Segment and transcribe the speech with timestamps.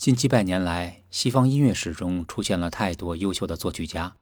[0.00, 4.16] 近几百年来，西方音乐史中出现了太多优秀的作曲家，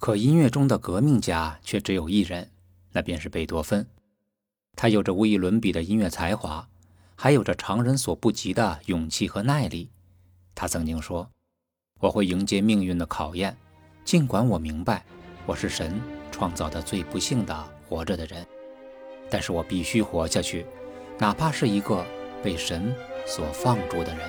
[0.00, 2.50] 可音乐中的革命家却只有一人，
[2.90, 3.86] 那便是贝多芬。
[4.74, 6.68] 他有着无与伦比的音乐才华，
[7.14, 9.88] 还有着常人所不及的勇气和耐力。
[10.56, 11.30] 他曾经说
[12.02, 13.56] ：“我会迎接命运的考验，
[14.04, 15.04] 尽管我明白
[15.46, 16.00] 我是神
[16.32, 18.44] 创造的最不幸的活着的人，
[19.30, 20.66] 但是我必须活下去，
[21.16, 22.04] 哪怕是一个
[22.42, 22.92] 被神
[23.24, 24.28] 所放逐的人。”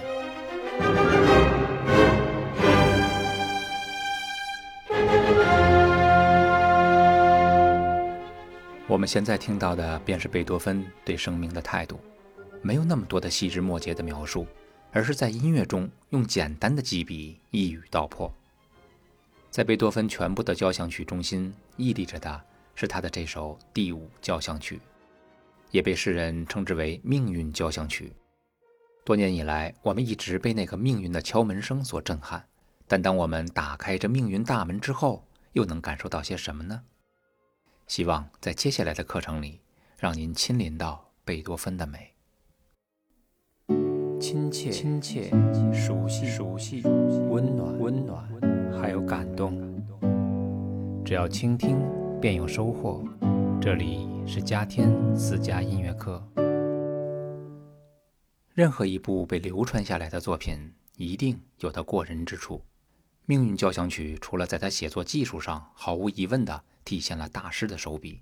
[8.94, 12.00] 我们现在听到的便是贝多芬对生命的态度，
[12.62, 14.46] 没有那么多的细枝末节的描述，
[14.92, 18.32] 而是在音乐中用简单的几笔一语道破。
[19.50, 22.40] 在贝多芬全部的交响曲中心屹立着的
[22.76, 24.80] 是他的这首第五交响曲，
[25.72, 28.14] 也被世人称之为命运交响曲。
[29.04, 32.46] 多年以来，我们一直被那个命运的敲门声所震撼。
[32.88, 36.84] 但当我们打开这命运大门之后，又能感受到些什么呢？
[37.88, 39.60] 希望在接下来的课程里，
[39.98, 42.14] 让您亲临到贝多芬的美，
[44.20, 45.30] 亲切、亲切、
[45.74, 46.82] 熟悉、熟悉、
[47.30, 48.28] 温暖、温暖，
[48.82, 49.62] 还有感动。
[51.06, 51.78] 只要倾听，
[52.20, 53.04] 便有收获。
[53.62, 56.26] 这里是嘉天私家音乐课。
[58.54, 62.58] 任何一部被流传下来的作品，一定有它过人之处。
[63.26, 68.22] 《命运交响曲》除了在他写作技术上毫无疑问地体现了大师的手笔，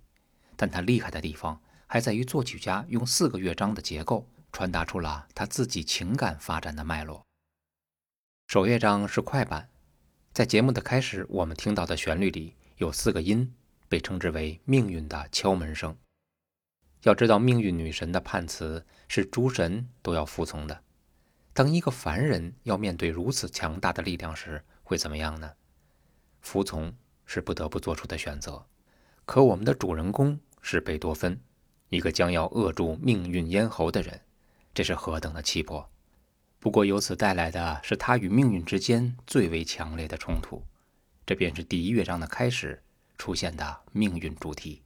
[0.55, 7.25] 但它厉害的地方还在于作曲家用四个乐章的结构传达出了他自己情感发展的脉络。
[8.47, 9.69] 首乐章是快板，
[10.33, 13.55] 在节目的开始，我们听到的旋律里有四个音，
[13.89, 15.97] 被称之为命运的敲门声。
[17.02, 20.83] 要知道，命运女神的判词是诸神都要服从的。
[21.53, 25.53] 当一个凡人要面对如此强大的力量时，会怎么样呢？
[26.42, 26.94] 服从
[27.25, 28.66] 是不得不做出的选择。
[29.25, 31.39] 可我们的主人公是贝多芬，
[31.88, 34.20] 一个将要扼住命运咽喉的人，
[34.73, 35.89] 这是何等的气魄！
[36.60, 40.61] 不过，由此带来的是他与命运之间最为强烈的冲突。
[41.26, 42.83] 这便是第一乐章的开始
[43.17, 44.82] 出现的命运主题。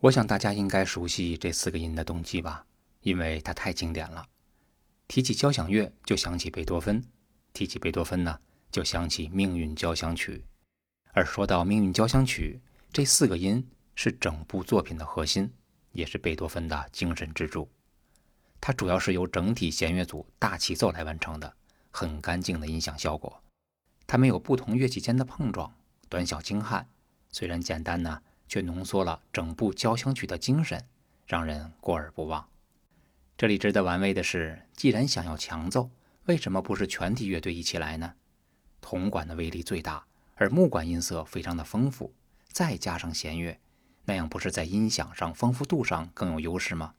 [0.00, 2.64] 我想大家应该熟悉这四个音的动机吧，
[3.02, 4.26] 因为它太经典了。
[5.06, 7.02] 提起交响乐，就想起贝多芬；
[7.52, 8.40] 提起贝多芬呢，
[8.72, 10.38] 就想起《命运交响曲》。
[11.12, 15.52] 而说到《命运交响曲》，这四个音是整部作品的核心，
[15.92, 17.68] 也是贝多芬的精神支柱。
[18.58, 21.52] 它主要是由整体弦乐组大齐奏来完成的，
[21.90, 23.42] 很干净的音响效果。
[24.06, 25.70] 它没有不同乐器间的碰撞，
[26.08, 26.88] 短小精悍。
[27.30, 30.84] 虽然简单呢，却浓缩了整部交响曲的精神，
[31.24, 32.48] 让人过耳不忘。
[33.38, 35.88] 这里值得玩味的是，既然想要强奏，
[36.24, 38.14] 为什么不是全体乐队一起来呢？
[38.80, 42.12] 铜管的威力最大，而木管音色非常的丰富，
[42.48, 43.60] 再加上弦乐，
[44.06, 46.94] 那样不是在音响上丰富度上更有优势吗？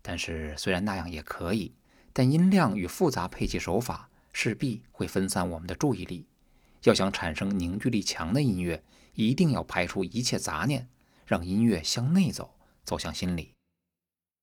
[0.00, 1.74] 但是虽然那样也可以，
[2.12, 4.08] 但音量与复杂配器手法。
[4.36, 6.26] 势必会分散我们的注意力。
[6.82, 8.82] 要想产生凝聚力强的音乐，
[9.14, 10.88] 一定要排除一切杂念，
[11.26, 12.54] 让音乐向内走，
[12.84, 13.52] 走向心里。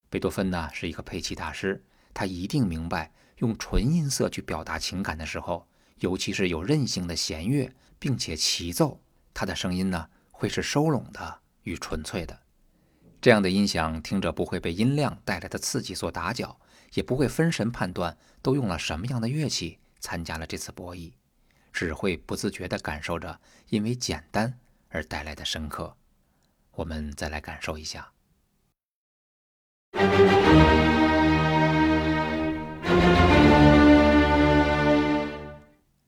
[0.10, 1.84] 贝多芬呢是一个配器大师，
[2.14, 5.68] 他一定明白用纯音色去表达情感的时候，
[6.00, 9.00] 尤其是有韧性的弦乐，并且齐奏，
[9.34, 12.42] 他的声音呢会是收拢的与纯粹的。
[13.22, 16.58] 这样的音响听着不会被音量带来的刺激所打搅。
[16.94, 21.14] 也不会分神判断都用了什么样的乐器参加了这次博弈，
[21.72, 23.40] 只会不自觉地感受着
[23.70, 24.60] 因为简单
[24.90, 25.96] 而带来的深刻。
[26.74, 28.12] 我们再来感受一下，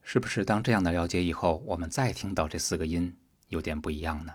[0.01, 3.15] 是不是当这样的了解以后，我们再听到这四个音
[3.49, 4.33] 有点不一样呢？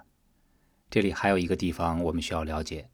[0.91, 2.89] 这里还有一个地方我们需要了解：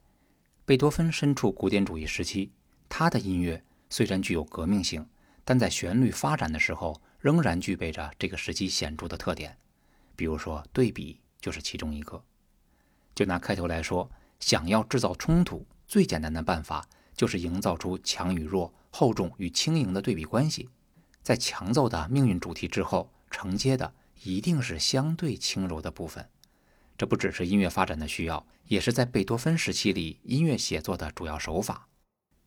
[0.65, 2.53] 贝多芬身处古典主义时期。
[2.89, 5.09] 他的音乐虽然具有革命性，
[5.45, 9.57] 但在旋律发展的时候，仍然具备着这个时期显著的特点。
[10.15, 12.23] 比如说，对比就是其中一个。
[13.15, 14.11] 就拿开头来说，
[14.41, 16.87] 想要制造冲突，最简单的办法
[17.17, 20.69] 就是营造出强与弱、厚重与轻盈的对比关系。
[21.23, 23.95] 在强奏的命运主题之后，承接的
[24.25, 26.29] 一定是相对轻柔的部分。
[26.99, 31.89] 这不只是音乐发展的需要，也是在贝多芬时期里音乐写作的主要手法。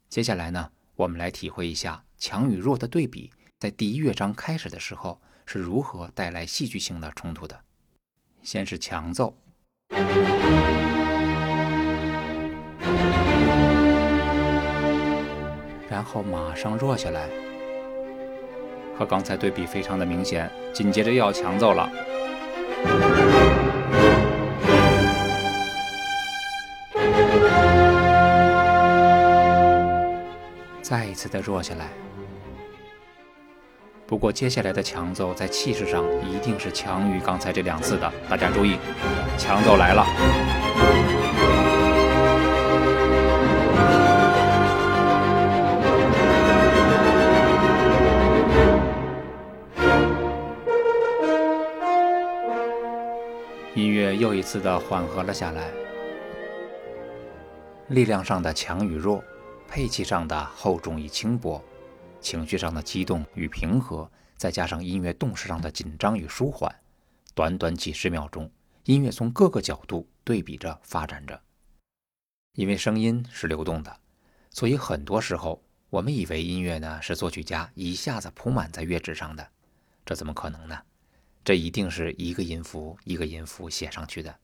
[0.08, 7.60] 接下来呢，我们来体会一下强与弱的对比，在第一乐章开始的时候是如何带来戏剧性的冲突的。
[8.44, 9.36] 先是强奏。
[15.90, 17.28] 然后马上弱下来，
[18.96, 20.52] 和刚才对比非常的明显。
[20.72, 21.90] 紧接着又要强奏了，
[30.84, 31.90] 再一次的弱下来。
[34.08, 38.78] 不过接下来的强奏在气势上一定是强于刚才这两次的，大家注意，
[39.38, 40.06] 强奏来了。
[53.76, 55.70] 音乐又一次的缓和了下来，
[57.90, 59.22] 力量上的强与弱，
[59.68, 61.62] 配器上的厚重与轻薄，
[62.20, 66.74] 情绪上的激动与平和，再加上音乐动势上的紧张与舒缓，
[67.34, 68.52] 短短几十秒钟，
[68.84, 71.42] 音乐从各个角度对比着发展着。
[72.54, 74.00] 因为声音是流动的，
[74.50, 79.48] 所以很多时候我们以为音乐呢是作曲家一下子铺满在乐纸上的，
[80.06, 80.82] 这怎么可能呢？
[81.46, 84.36] 这一定是一个音符一个音符写上去的，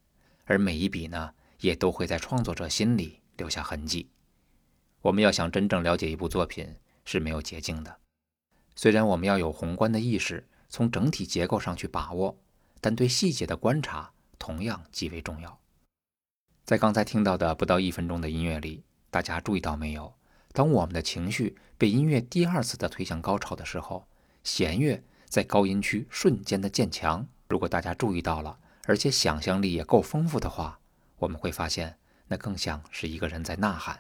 [0.46, 4.08] 而每一笔呢，也都会在创作者心里留下痕迹。
[5.02, 6.74] 我们要想真正了解一部作品
[7.06, 7.98] 是没有捷径的，
[8.76, 12.38] 虽然我们要有宏观的意识，从整体结构上去把握，
[12.82, 15.60] 但对细节的观察同样极为重要。
[16.66, 20.14] 在刚才听到的不到一分钟的音乐里，大家注意到没有？
[20.52, 24.08] 当我们的情绪被音乐第二次的推向高潮的时候，
[24.44, 25.04] 弦乐。
[25.26, 30.80] 在高音区瞬间的渐强，如果大家注意到了，而且想象力也够丰富的话，
[31.18, 31.98] 我们会发现
[32.28, 34.00] 那更像是一个人在呐喊。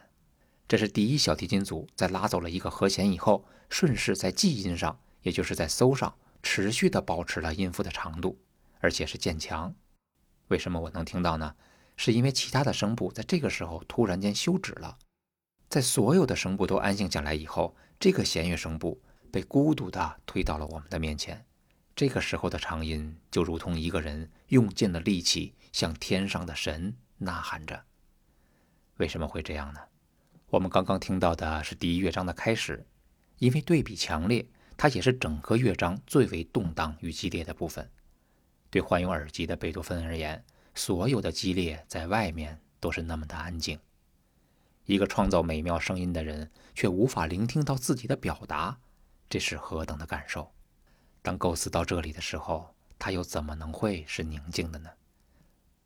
[0.67, 8.39] 这是第一小提琴组在拉走了一个和弦以后，顺势在 G 音上，也就是在搜上，持续的保持了音符的长度，
[8.79, 9.75] 而且是渐强。
[10.47, 11.55] 为什么我能听到呢？
[11.95, 14.97] 是因为其他的声部在这个时候突然间休止了，
[15.69, 19.01] 在所有的声部都安静下来以后，这个弦乐声部。
[19.31, 21.43] 被孤独地推到了我们的面前，
[21.95, 27.83] 这个时候的长音就如同一个人用尽了力气向天上的神呐喊着。
[28.97, 29.79] 为什么会这样呢？
[30.53, 32.85] 我们刚刚听到的是第一乐章的开始，
[33.39, 34.45] 因为对比强烈，
[34.77, 37.89] 它也是整个乐章最为动荡与激烈的部分。
[38.69, 40.45] 对患有耳机的贝多芬而言，
[40.75, 43.79] 所有的激烈在外面都是那么的安静。
[44.85, 48.77] 一个创造美妙声音的人，却无法聆听到自己的表达。
[49.27, 50.51] 这是何等的感受！
[51.23, 54.91] 当构思到这里的时候，他又怎么能会是宁静的呢？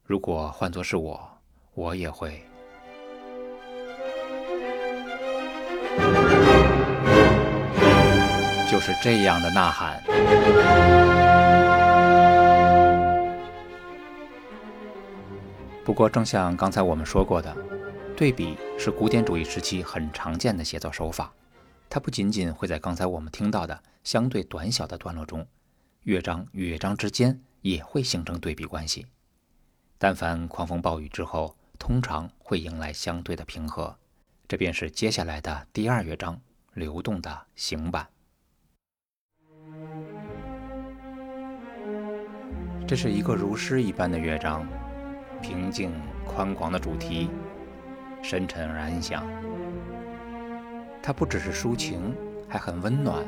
[0.03, 1.37] 如果换作是我，
[1.73, 2.45] 我也会，
[8.69, 10.03] 就是这样的呐喊。
[15.85, 17.55] 不过，正像刚才我们说过的，
[18.15, 21.33] 对比是古典主义时期很常见的写作手法。
[21.89, 25.47] 它不仅仅会在刚才我们听到的相对短小的段落中，
[26.03, 29.07] 乐章与乐章之间也会形成对比关系。
[29.97, 33.95] 但凡狂风暴雨之后，通常会迎来相对的平和，
[34.45, 36.37] 这便是接下来的第二乐章
[36.73, 38.05] 流动的行板。
[42.87, 44.65] 这是一个如诗一般的乐章，
[45.41, 45.91] 平静
[46.25, 47.29] 宽广的主题，
[48.21, 49.27] 深沉而安详。
[51.03, 52.15] 它不只是抒情，
[52.47, 53.27] 还很温暖，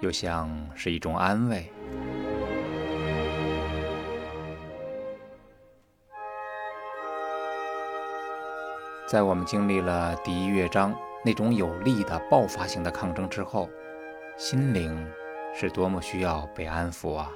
[0.00, 1.70] 又像是一种安慰。
[9.06, 10.92] 在我们经历了第一乐章
[11.24, 13.70] 那种有力的爆发性的抗争之后，
[14.36, 15.08] 心灵
[15.54, 17.30] 是多么需要被安抚啊！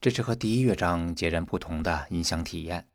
[0.00, 2.86] 这是和第一乐章截然不同的音响体验，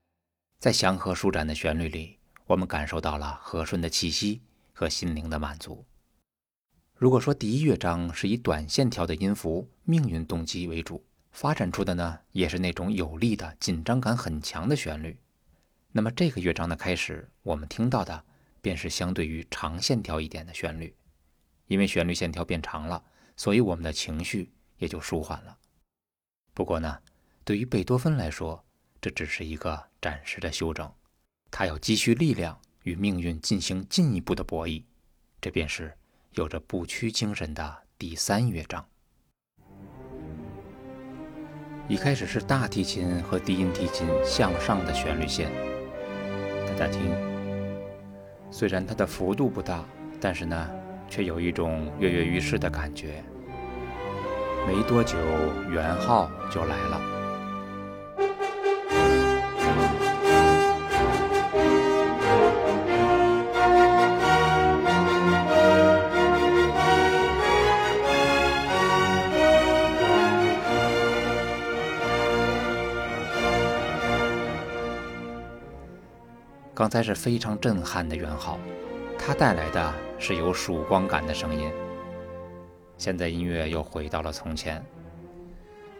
[0.60, 4.43] 在祥和舒展的旋律里，我们感受到了和顺的气息
[4.74, 5.84] 和心灵的满足。
[7.00, 11.01] 如果说第一乐章是以短线条的音符命运动机为主，
[11.32, 15.18] 发展出的呢，也是那种有力的紧张感很强的旋律，
[15.94, 18.25] 那么这个乐章的开始，我们听到的
[18.62, 20.94] 便是相对于长线条一点的旋律，
[21.68, 23.01] 因为旋律线条变长了，
[23.38, 25.58] 所以我们的情绪也就舒缓了。
[26.53, 27.00] 不过呢，
[27.46, 28.62] 对于贝多芬来说，
[29.00, 30.94] 这只是一个暂时的休整，
[31.50, 34.84] 他要积蓄力量，与命运进行进一步的博弈。
[35.39, 35.98] 这便是
[36.36, 38.86] 有着不屈精神的第三乐章。
[41.88, 45.50] 一开始是大提琴和低音提琴向上的旋律线，
[46.67, 47.15] 大家听，
[48.51, 49.83] 虽然它的幅度不大，
[50.21, 50.69] 但是呢，
[51.09, 53.24] 却有一种跃跃欲试的感觉。
[54.67, 55.17] 没多久，
[55.71, 57.18] 圆号就来了。
[76.79, 78.57] 刚才是非常震撼的圆号，
[79.17, 81.69] 它带来的是有曙光感的声音。
[82.98, 84.81] 现在音乐又回到了从前，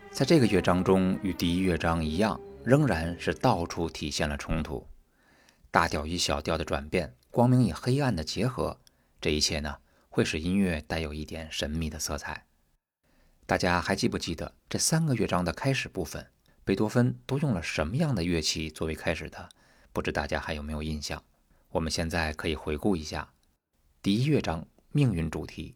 [0.10, 4.88] 在这个乐章中，与第一乐章一样，仍然是到处体现了冲突，
[5.70, 8.80] 大调与小调的转变，光明与黑暗的结合，
[9.20, 12.46] 这一切呢，会使音乐带有一点神秘的色彩。
[13.46, 16.28] 大家还记不记得这三个乐章的开始部分，
[16.64, 19.50] 贝多芬都用了什么样的乐器作为开始的？
[19.92, 21.24] 不知大家还有没有印象？
[21.72, 23.32] 我们现在可以回顾一下
[24.02, 25.76] 第一乐章命运主题，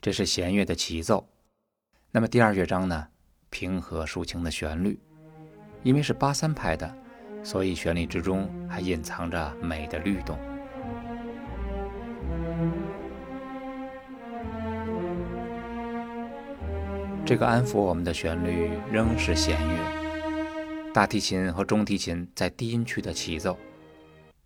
[0.00, 1.28] 这是弦乐的齐奏。
[2.10, 3.08] 那么第二乐章呢？
[3.50, 4.98] 平和抒情的旋律，
[5.82, 6.94] 因为是八三拍的，
[7.44, 10.38] 所以旋律之中还隐藏着美的律动。
[17.24, 23.56] 这个安抚我们的旋律仍是弦乐，大提琴和中提琴在低音区的齐奏。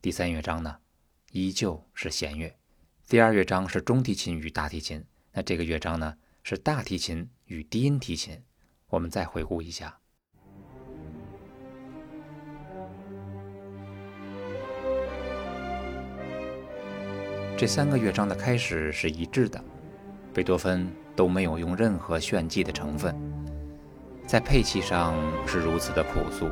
[0.03, 0.77] 第三乐章呢，
[1.33, 2.55] 依旧是弦乐。
[3.09, 5.03] 第二乐章是中提琴与大提琴，
[5.33, 8.39] 那这个乐章呢是大提琴与低音提琴。
[8.89, 9.99] 我们再回顾一下，
[17.57, 19.65] 这三个乐章的开始是一致的，
[20.35, 20.95] 贝多芬。
[21.17, 23.17] 都没有用任何炫技的成分，
[24.27, 25.17] 在配器上
[25.49, 26.51] 是如此的朴素，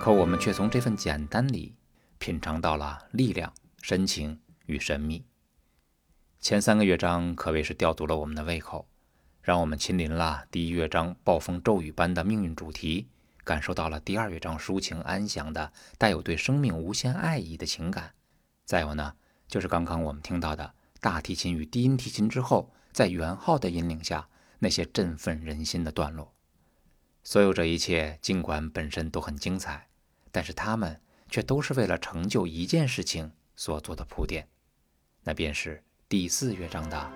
[0.00, 1.74] 可我们却从这份简单里
[2.18, 5.22] 品尝到了力量、深情与神秘。
[6.40, 8.88] 前三个乐章可谓是吊足了我们的胃口，
[9.42, 13.08] 让我们亲临了第一乐章暴风骤雨般的命运主题，
[13.44, 18.14] 感受到了第二乐章抒情安详的、带有对生命无限爱意的情感。
[18.64, 19.12] 再有呢，
[19.46, 22.72] 就是刚刚我们听到的大提琴与低音提琴之后。
[22.92, 26.34] 在元昊的引领下，那些振奋人心的段落，
[27.24, 29.88] 所有这一切，尽管本身都很精彩，
[30.30, 34.46] 但是他们却都是为了成就一件事情所做的铺垫，
[35.22, 37.12] 那便是第四乐章的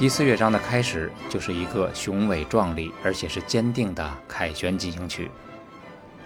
[0.00, 5.30] 第四乐章的开始就是一个雄伟壮丽，而且是坚定的凯旋进行曲。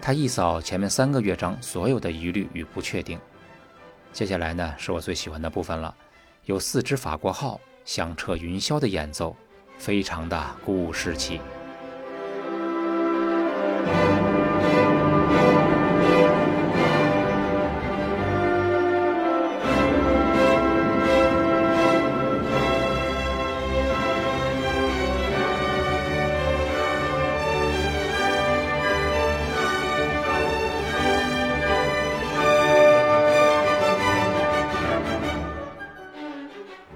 [0.00, 3.18] 它一扫前面三个乐章所有的疑虑与不确定。
[4.12, 5.92] 接下来呢，是我最喜欢的部分了，
[6.44, 9.36] 有四支法国号响彻云霄的演奏，
[9.76, 11.40] 非常的鼓舞士气。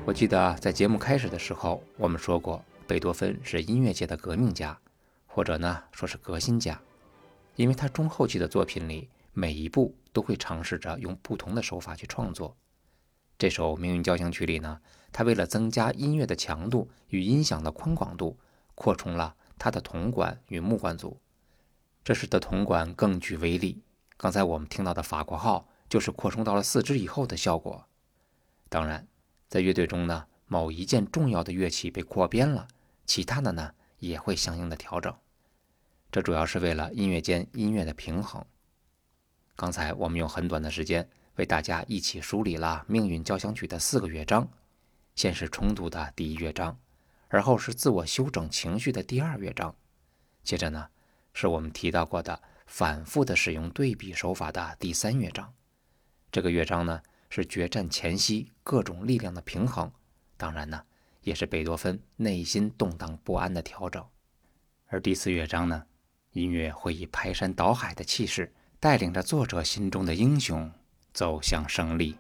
[0.09, 4.79] 我记得在节目开始的时候，我们说过，贝多芬是音乐界的革命家，
[5.27, 6.81] 或者呢说是革新家，
[7.57, 12.57] 因为他中后期的作品里，每一部都会尝试着用不同的手法去创作。
[13.37, 14.81] 这首《命运交响曲》里呢，
[15.13, 18.39] 他为了增加音乐的强度与音响的宽广度，
[18.75, 21.21] 扩充了他的铜管与木管组，
[22.03, 23.83] 这使得铜管更具威力。
[24.17, 27.85] 刚才我们听到的法国号就是扩充到了四支以后的效果。
[28.71, 29.07] 当然。
[29.49, 32.69] 在乐队中呢，某一件重要的乐器被扩编了，
[33.07, 35.15] 其他的呢也会相应的调整。
[36.13, 38.45] 这主要是为了音乐间音乐的平衡。
[39.57, 44.47] 刚才我们用很短的时间为大家一起梳理了《命运交响曲》的四个乐章，
[45.15, 46.79] 先是冲突的第一乐章，
[47.29, 49.75] 而后是自我修整情绪的第二乐章，
[50.45, 50.89] 接着呢
[51.33, 55.55] 是我们提到过的反复的使用对比手法的第三乐章。
[56.31, 57.03] 这个乐章呢。
[57.29, 59.91] 是决战前夕各种力量的平衡，
[60.37, 60.83] 当然呢，
[61.23, 64.05] 也是贝多芬内心动荡不安的调整。
[64.87, 65.85] 而第四乐章呢，
[66.33, 70.73] 音乐会以排山倒海的气势，带领着作者心中的英雄，
[71.13, 72.17] 走向胜利。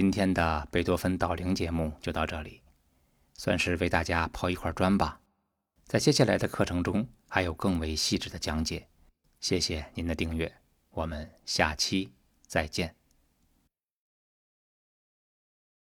[0.00, 2.62] 今天的贝多芬导聆节目就到这里，
[3.34, 5.20] 算是为大家抛一块砖吧。
[5.84, 8.88] 在接下来的课程中，还有更为细致的讲解。
[9.40, 10.50] 谢谢您的订阅，
[10.92, 12.14] 我们下期
[12.46, 12.99] 再见。